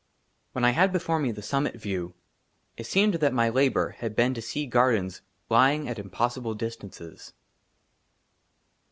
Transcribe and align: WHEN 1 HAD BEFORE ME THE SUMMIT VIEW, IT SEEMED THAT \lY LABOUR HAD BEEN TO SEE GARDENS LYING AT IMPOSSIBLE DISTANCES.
WHEN 0.53 0.63
1 0.63 0.73
HAD 0.73 0.93
BEFORE 0.93 1.19
ME 1.19 1.31
THE 1.31 1.43
SUMMIT 1.43 1.75
VIEW, 1.79 2.15
IT 2.75 2.87
SEEMED 2.87 3.13
THAT 3.19 3.35
\lY 3.35 3.49
LABOUR 3.49 3.89
HAD 3.99 4.15
BEEN 4.15 4.33
TO 4.33 4.41
SEE 4.41 4.65
GARDENS 4.65 5.21
LYING 5.47 5.87
AT 5.87 5.99
IMPOSSIBLE 5.99 6.55
DISTANCES. 6.55 7.33